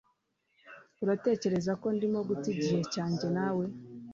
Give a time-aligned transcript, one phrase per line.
[1.03, 3.65] Uratekereza ko ndimo guta igihe cyanjye na we